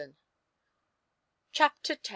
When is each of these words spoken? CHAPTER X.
CHAPTER 1.51 1.93
X. 1.93 2.09